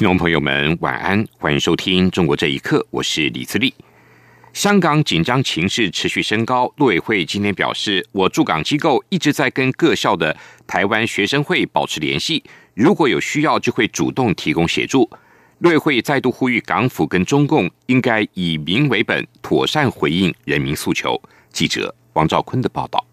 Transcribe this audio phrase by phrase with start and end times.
[0.00, 3.74] 听众朋友们，晚安，欢迎收听《中国这一刻》，我是李自立。
[4.54, 10.34] 香港紧张情势持续升高，陆委会今天表示，我驻港机构一直在跟各校的
[10.66, 15.06] 台湾学生会保持联系，如果有需要，就会主动提供协助。
[15.58, 21.20] 陆委会再度呼吁港府跟中共应该以民为本，妥善回应人民诉求。
[21.52, 23.04] 记者王兆坤的报道。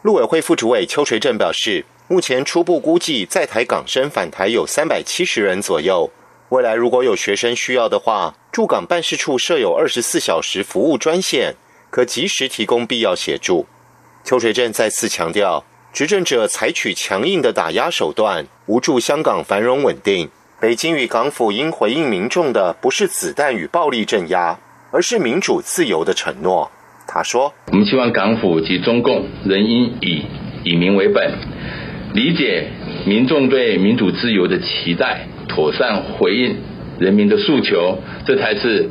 [0.00, 1.84] 陆委会副主委邱垂正表示。
[2.12, 6.10] 目前初步估计，在台港生返台有三百七十人左右。
[6.50, 11.54] 未来如果有学生需要的话，驻港办事处设有二十四小时服务专线，
[11.88, 13.64] 可及时提供必要协助。
[14.24, 20.28] 邱垂正再次强调，执政者采取强硬的打压手段，无助香港繁荣稳定。
[20.60, 24.58] 北京与港府应回应民众的，不是子弹与暴力镇压，
[24.90, 26.70] 而是民主自由的承诺。
[27.08, 30.26] 他说：“我们希望港府及中共仍应以
[30.62, 31.32] 以民为本。”
[32.14, 32.68] 理解
[33.06, 36.56] 民众对民主自由的期待，妥善回应
[36.98, 38.86] 人民的诉求，这才是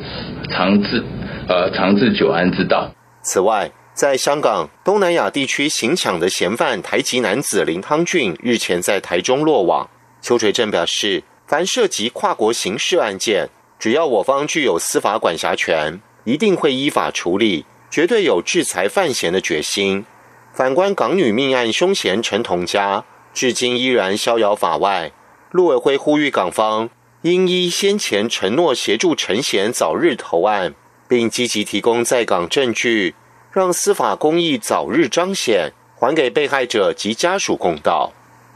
[0.50, 1.04] 长治
[1.48, 2.92] 呃长治久安之道。
[3.22, 9.88] 此外，在香港东南亚地区行抢的嫌犯台籍男子林汤俊日前在台中落网。
[10.24, 20.06] 邱垂正表示，凡涉及跨国刑事案件，只要我方具有司法管辖权，一定会依法处理，绝对有制裁犯嫌的决心。
[20.54, 23.06] 反观港女命案凶嫌陈同佳。
[23.34, 25.12] 至今依然逍遥法外。
[25.52, 26.90] 陆委会呼吁港方
[27.24, 30.74] 应依先前承诺协助陈贤早日投案，
[31.08, 33.16] 并积极提供在港证据，
[33.52, 38.12] 让司法公义早日彰显，还给被害者及家属公道。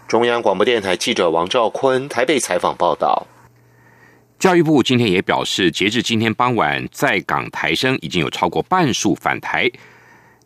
[0.08, 3.28] 中央广播电台记者王兆坤台北采访报道。
[4.38, 9.72] 教育部今天也表示，截至今天傍晚，在港台生已经有超过半数返台。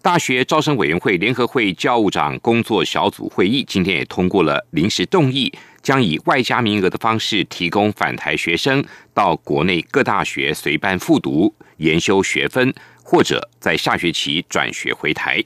[0.02, 5.52] 大学招生委员会联合会教务长工作小组会议今天也通过了临时动议，
[5.82, 8.82] 将以外加名额的方式提供返台学生
[9.14, 12.74] 到国内各大学随班复读、研修学分，
[13.04, 15.44] 或者在下学期转学回台。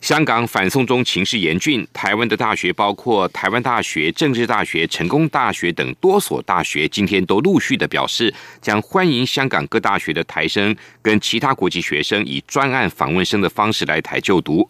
[0.00, 8.32] 香港反送中情势严峻，台湾的大学包括台湾大学、政治大学、成功大学等多所大学，今天都陆续的表示，
[8.62, 14.68] 将欢迎香港各大学的台生跟其他国际学生以专案访问生的方式来台就读。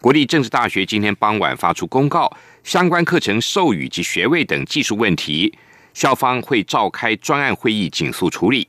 [0.00, 5.52] 国立政治大学今天傍晚发出公告，相关课程授予及学位等技术问题，
[5.92, 8.68] 校方会召开专案会议，紧速处理。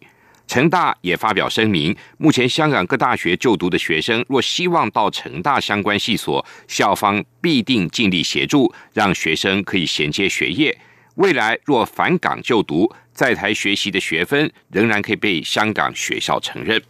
[0.51, 10.77] 成大也发表声明，目前香港各大学就读的学生，若希望到成大相关系所，校方必定尽力协助，让学生可以衔接学业。
[11.15, 16.83] 未来若返港就读，在台学习的学分仍然可以被香港学校承认。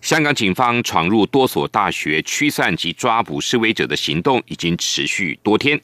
[0.00, 5.78] 香港警方闯入多所大学驱散及抓捕示威者的行动已经持续多天，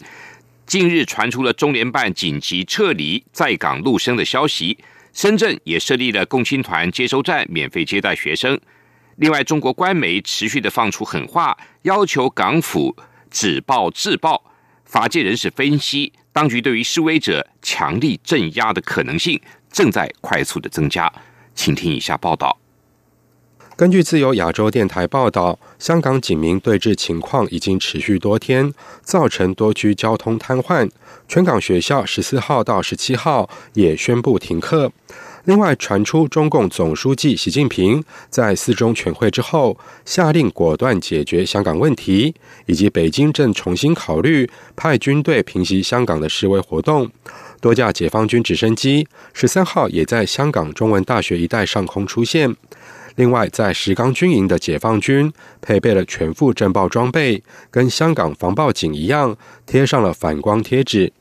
[0.64, 4.78] 近日传出了中联办紧急撤离在港陆生的消息。
[5.12, 8.59] 深圳也设立了共青团接收站，免费接待学生。
[9.16, 12.97] 另外，中国官媒持续的放出狠话，要求港府
[13.31, 14.43] 止暴制暴。
[14.84, 21.12] 法界人士分析，当局对于示威者强力镇压的可能性正在快速的增加。
[21.54, 22.59] 请听以下报道。
[23.80, 30.91] 根据自由亚洲电台报道，香港警民对峙情况已经持续多天，造成多区交通瘫痪。
[31.26, 34.92] 全港学校十四号到十七号也宣布停课。
[35.44, 42.34] 另外，传出中共总书记习近平在四中全会之后，下令果断解决香港问题，
[42.66, 47.10] 以及北京正重新考虑派军队平息香港的示威活动。
[47.62, 52.55] 多架解放军直升机十三号也在香港中文大学一带上空出现。
[53.16, 59.36] 另外，在石冈军营的解放军配备了全副震爆装备，跟香港防暴警一样，
[59.66, 61.12] 贴上了反光贴纸。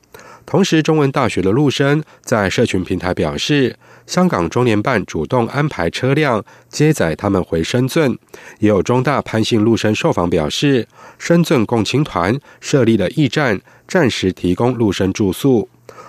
[0.46, 3.76] 同时，中文大学的陆生在社群平台表示，
[4.06, 8.18] 香港中联办主动安排车辆接载他们回深圳。
[8.58, 10.88] 也有中大潘姓陆生受访表示，
[11.18, 15.68] 深圳共青团设立了驿站，暂时提供陆生住宿。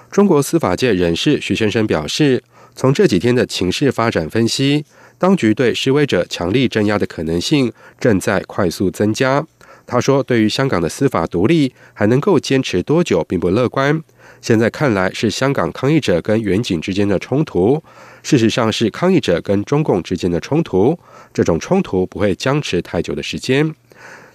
[0.10, 2.44] 中国司法界人士徐先生表示，
[2.76, 4.86] 从这几天的情势发展分析。
[5.22, 9.46] 当局对示威者强力镇压的可能性正在快速增加。
[9.86, 14.02] 他说：“对于香港的司法独立还能够坚持多久，并不乐观。
[14.42, 17.84] 现在看来是香港抗议者跟远景之间的冲突，
[18.24, 20.98] 事实上是抗议者跟中共之间的冲突。
[21.32, 23.76] 这种冲突不会僵持太久的时间。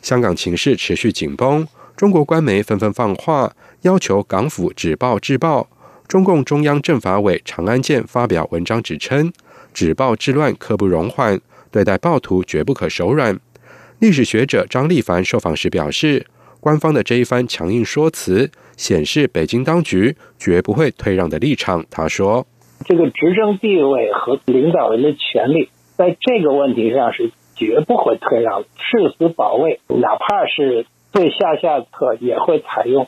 [0.02, 1.66] 香港情势持续紧绷，
[1.96, 5.68] 中国官媒纷纷放话，要求港府止暴制暴。
[6.06, 9.32] 中共中央政法委长安健发表文章指称，
[9.76, 11.38] 止暴制乱刻不容缓，
[11.70, 13.38] 对待暴徒绝不可手软。
[13.98, 16.24] 历史学者张立凡受访时表示，
[16.60, 21.84] 官方的这一番强硬说辞，显示北京当局绝不会退让的立场。
[21.90, 22.46] 他说
[22.88, 33.06] ：“这个执政地位和领导人的权利，在这个问题上是绝不会退让，誓死保卫，哪怕是最下下策也会采用。”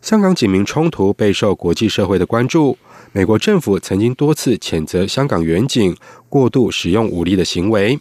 [0.00, 2.76] 香港警民冲突备受国际社会的关注，
[3.16, 5.96] 美国政府曾经多次谴责香港远警
[6.28, 7.96] 过度使用武力的行为。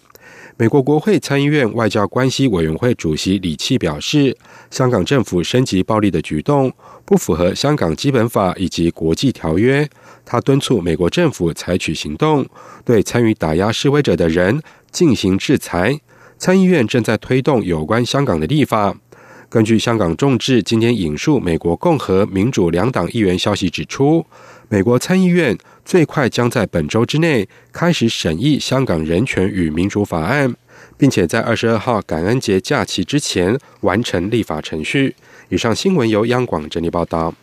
[0.57, 4.35] 美国国会参议院外交关系委员会主席李契表示，
[4.71, 6.73] 香港政府升级暴力的举动
[7.05, 9.87] 不符合香港基本法以及国际条约。
[10.25, 12.43] 他敦促美国政府采取行动，
[12.83, 15.99] 对参与打压示威者的人进行制裁。
[16.39, 18.97] 参议院正在推动有关香港的立法。
[19.53, 24.25] 根据香港众志今天引述美国共和民主两党议员消息指出，
[24.67, 25.55] 美国参议院。
[25.85, 30.55] 最快将在本周之内开始审议香港人权与民主法案，
[30.97, 35.15] 并且在二十二号感恩节假期之前完成立法程序。
[35.49, 37.35] 以上新闻由央广整理报道。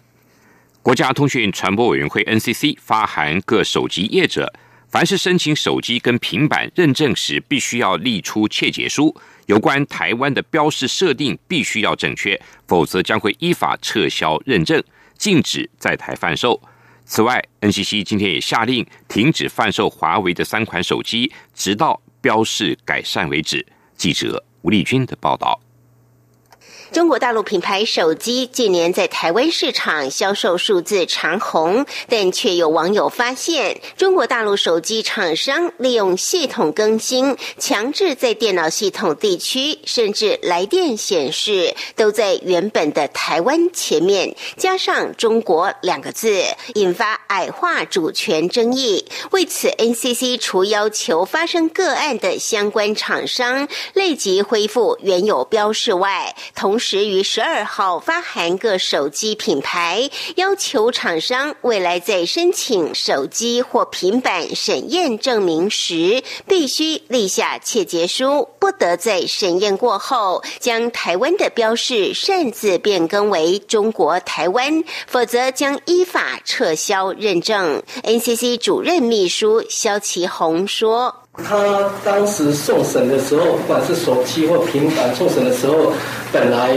[0.83, 4.53] 国家通讯传播委员会 NCC 发函各手机业者，
[4.91, 9.15] 凡是申请手机跟平板认证时，必须要立出切结书，
[9.47, 14.83] 有关台湾的标示设定必须要正确，否则将会依法撤销认证，
[15.17, 16.61] 禁止在台贩售。
[17.05, 23.65] 此外，NCC 今天也下令停止贩售华为的三款手机，直到标示改善为止。
[23.97, 25.61] 记者吴丽君的报道。
[26.93, 46.43] 中国大陆品牌手机近年在台湾市场销售数字长红，但却有网友发现，中国大陆手机厂商利用系统更新，强制在电脑系统地区甚至来电显示都在原本的台湾前面加上“中国”两个字，
[46.75, 49.05] 引发矮化主权争议。
[49.31, 77.83] 为此，NCC 除要求发生个案的相关厂商立即恢复原有标示外，同时于十二号发函各手机品牌，要求厂商未来在申请手机或平板审验证明时，必须立下切结书，不得在审验过后将台湾的标示擅自变更为中国台湾，否则将依法撤销认证。
[78.03, 81.20] NCC 主任秘书肖其红说。
[81.37, 85.93] 他当时送审的时候，不管是手机或平板送审的时候，
[86.33, 86.77] 本来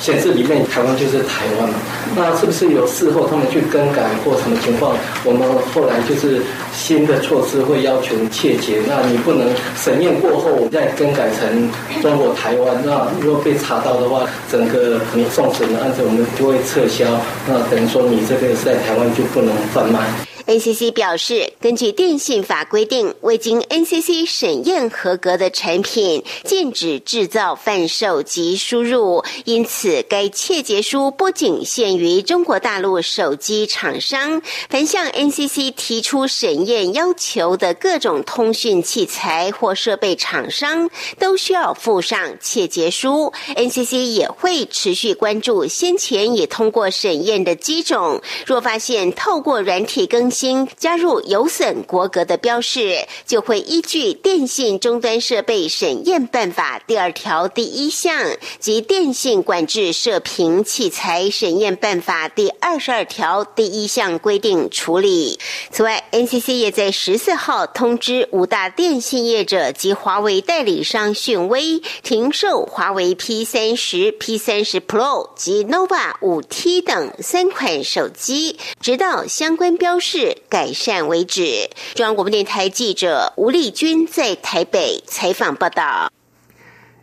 [0.00, 1.74] 显示里面台湾就是台湾嘛。
[2.16, 4.96] 那是不是有事后他们去更改或什么情况？
[5.24, 6.42] 我们后来就是
[6.74, 11.70] 新的措施会要求切结，那你不能审验过后再更改成
[12.02, 12.76] 中国台湾。
[12.84, 17.06] 那如果被查到的话，整个你送审的案子我们就会撤销。
[17.48, 20.00] 那等于说你这个在台湾就不能贩卖。
[20.46, 29.24] NCC 表示，根据电信法规定，未经 NCC 审验合格的产品禁止制造、贩售及输入。
[29.46, 43.32] 因此，该切结书不仅限于中国大陆手机厂商，凡向 NCC 提出审验要求的各种通讯器材或设备厂商，都需要附上切结书。
[43.56, 65.38] NCC 也会持续关注先前已通过审验的机种，若发现透过软体更新加入有损国格的标示，就会依据《电信终端设备审验办法》第二条第一项及《电信管制射频器材审验办法》第二十二条第一项规定处理。
[65.70, 80.23] 此外，NCC 也在十四号通知五大电信业者及华为代理商讯威停售华为 P 三十、P 三十 Pro 及 nova 五 T 等三款手机，直到相关标示。
[80.48, 81.68] 改善为止。
[81.94, 86.10] 中央广播电台记者吴丽君在台北采访报道。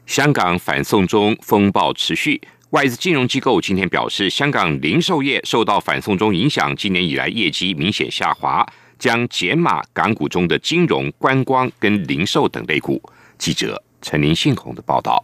[0.05, 8.65] 香港反送中风暴持续，外资金融机构今天表示，香港零售业受到反送中影响，今年以来业绩明显下滑，
[8.99, 13.01] 将减码港股中的金融、观光跟零售等类股。
[13.37, 15.23] 记者陈林信宏的报道。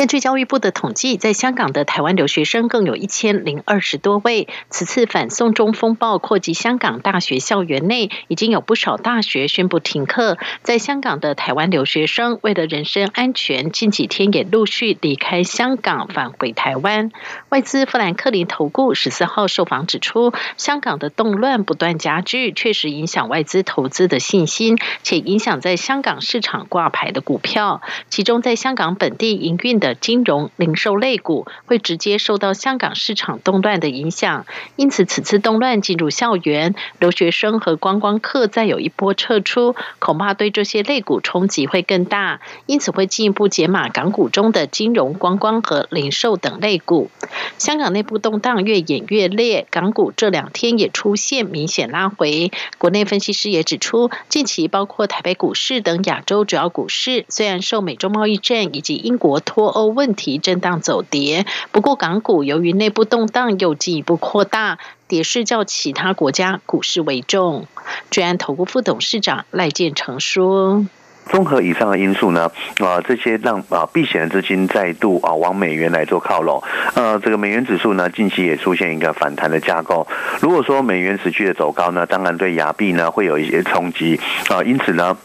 [0.00, 4.48] 根据教育部的统计，在香港的台湾留学生更有一千零二十多位。
[4.70, 10.38] 此次反送中风暴扩及香港大学校园内，已经有不少大学宣布停课。
[10.62, 17.12] 在香港的台湾留学生，为了人身安全，近几天也陆续离开香港返回台湾。
[17.50, 27.82] 外资富兰克林投顾十四号受访指出，香港的动乱不断加剧，确实影响外资投资的信心，且影响在香港市场挂牌的股票。
[28.08, 47.10] 其中，在香港本地营运的金融零售类股会直接受到香港市场动乱的影响，因此此次动乱进入校园，留学生和观光客再有一波撤出，恐怕对这些类股冲击会更大，因此会进一步解码港股中的金融、观光和零售等类股。
[47.58, 52.50] 香港内部动荡越演越烈，港股这两天也出现明显拉回。
[52.78, 59.90] 国内分析师也指出，近期包括台北股市等亚洲主要股市，虽然受美中贸易战以及英国脱欧。
[60.00, 67.66] 问题震荡走跌，不过港股由于内部动荡又进一步扩大，跌势较其他国家股市为重。
[68.10, 70.86] 居安投顾副董事长赖建成说。
[71.26, 76.62] 综合以上的因素呢，啊，这些让啊避险的资金再度啊往美元来做靠拢，
[76.94, 80.06] 呃，这个美元指数呢近期也出现一个反弹的架构。
[80.40, 85.16] 如果说美元持续的走高呢，当然对亚币呢会有一些冲击啊，因此呢。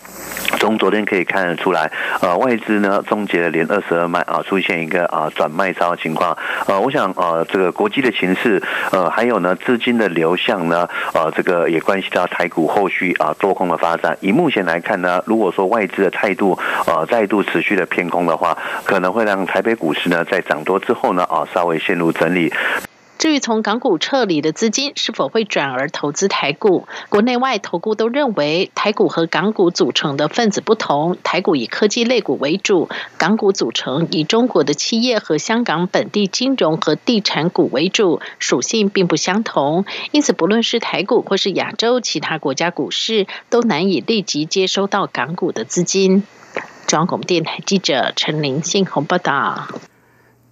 [0.65, 1.91] 从昨天可以看得出来，
[2.21, 6.35] 呃，外资呢终结了连二十二卖啊，出现一个啊转卖超的情况。
[6.65, 8.59] 呃，我想呃这个国际的形势，
[8.91, 14.17] 呃，还有呢资金的流向呢，呃，这个也关系到台股后续啊多空的发展。
[14.21, 16.57] 以目前来看呢，如果说外资的态度
[16.87, 22.51] 呃再度持续的偏空的话，可能会让台北股市呢在涨多之后呢啊稍微陷入整理。
[23.25, 39.85] 至于从港股撤离的资金是否会转而投资台股，国内外投顾都认为，台股和港股组成的分子不同，台股以科技类股为主，港股组成以中国的企业和香港本地金融和地产股为主，属性并不相同。
[40.11, 46.21] 因此，不论是台股或是亚洲其他国家股市，都难以立即接收到港股的资金。
[46.85, 49.67] 中央广电台记者陈林信鸿报道。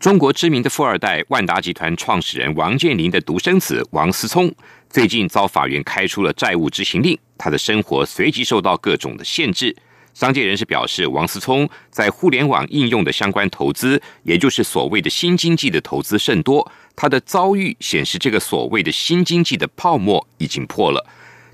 [0.04, 4.54] 中国知名的富二代万达集团创始人王健林的独生子王思聪，
[4.90, 9.74] 最近遭法院开出了债务执行令，他的生活随即受到各种的限制。
[10.14, 21.02] 商界人士表示，王思聪在互联网应用的相关投资，也就是所谓的新经济的投资甚多，他的遭遇显示这个所谓的新经济的泡沫已经破了，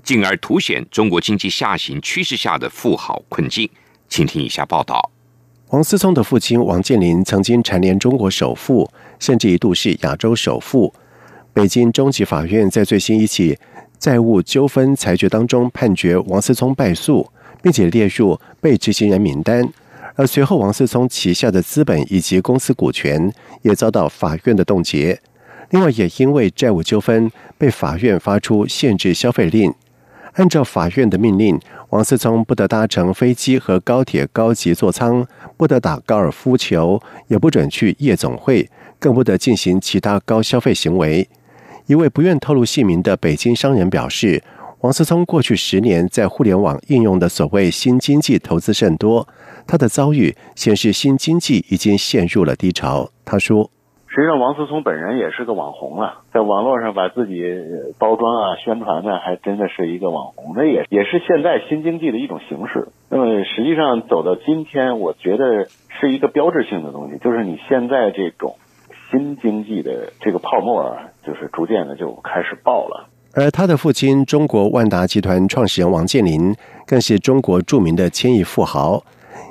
[0.02, 3.70] 进而凸显中国经济下行趋势下的富豪困境。
[4.08, 5.08] 请听以下报道。
[5.70, 10.92] 王思聪的父亲王健林曾经蝉联中国首富，甚至一度是亚洲首富。
[11.52, 13.56] 北京中级法院在最新一起
[13.96, 17.24] 债务纠纷裁决当中判决王思聪败诉，
[17.62, 19.68] 并且列入被执行人名单。
[20.16, 25.20] 而随后，王思聪旗下的资本以及公司股权也遭到法院的冻结。
[25.70, 29.72] 另外，也因为债务纠纷被法院发出限制消费令。
[30.34, 38.70] 按照法院的命令，王思聪不得搭乘飞机和高铁高级座舱，不得打高尔夫球，也不准去夜总会，
[39.00, 41.28] 更不得进行其他高消费行为。
[41.86, 44.40] 一位不愿透露姓名的北京商人表示，
[44.82, 49.26] 王思聪过去十年在互联网应用的所谓新经济投资甚多，
[49.66, 53.10] 他的遭遇显示新经济已经陷入了低潮。
[53.24, 53.68] 他说。
[54.12, 57.44] 实际上，王思聪本人也是个网红啊，在网络上把自己
[57.96, 60.52] 包装啊、宣传呢，还真的是一个网红。
[60.56, 62.88] 那也也是现在新经济的一种形式。
[63.08, 65.68] 那么，实际上走到今天，我觉得
[66.00, 68.56] 是一个标志性的东西，就是你现在这种
[69.12, 73.06] 新经济的这个泡沫啊，就是逐渐的就开始爆了。
[73.36, 76.52] 而他的父亲，中国万达集团创始人王健林，
[76.84, 79.04] 更是中国著名的千亿富豪，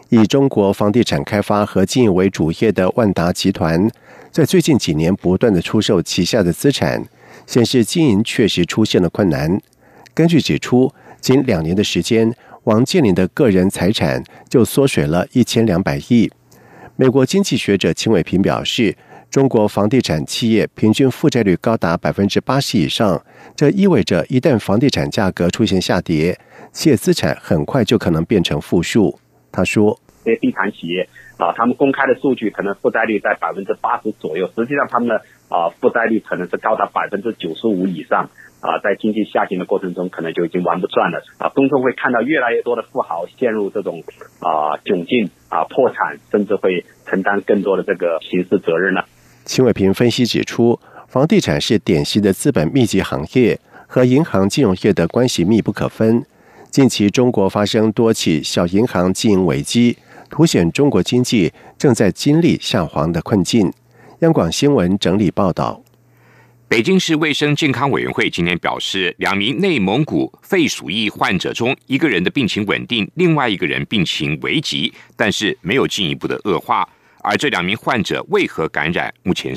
[0.10, 3.90] 以中国房地产开发和经营为主业的万达集团。
[4.32, 7.04] 在最近几年，不断的出售旗下的资产，
[7.48, 9.60] 显示经营确实出现了困难。
[10.14, 12.34] 根据指出，仅两年的时间，
[12.66, 16.30] 王健林的个人财产就缩水了一千两百亿。
[16.96, 18.96] 美国经济学者秦伟平表示，
[19.32, 23.24] 中国房地产企业平均负债率高达百分之八十以上，
[23.56, 26.38] 这意味着一旦房地产价格出现下跌，
[26.72, 29.20] 企业资产很快就可能变成负数。
[29.52, 31.10] 他说：“些地产企业。”
[31.40, 35.16] 啊，他们公开的数据可能负债率在百分之八十左右，实际上他们的
[35.48, 38.30] 啊负债率可能是高达百分之九十五以上。
[38.62, 41.24] 啊，在经济下行的过程中，可能就已经玩不转了。
[41.38, 44.04] 啊，公众会看到越来越多的富豪陷入这种
[44.42, 49.06] 啊窘境啊破产，甚至会承担更多的这个刑事责任了。
[49.46, 53.58] 秦伟平分析指出，房地产是典型的资本密集行业，
[53.88, 56.26] 和银行金融业的关系密不可分。
[56.70, 59.98] 近期中国发生多起小银行经营危机。
[60.30, 63.72] 凸显中国经济正在经历下黄的困境。
[64.20, 65.82] 央广新闻整理报道。
[66.68, 76.88] 北京市卫生健康委员会今天表示，两名内蒙古肺鼠疫患者中，一个人的病情稳定，另外一个人病情危急，但是没有进一步的恶化。
[77.22, 79.56] 而这两名患者为何感染，目前